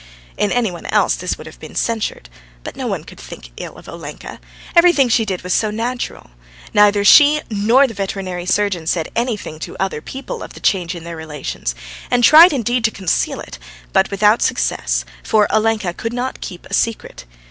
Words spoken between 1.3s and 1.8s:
would have been